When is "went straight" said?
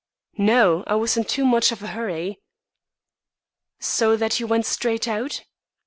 4.47-5.07